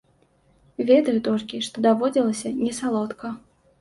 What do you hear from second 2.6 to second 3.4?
не салодка.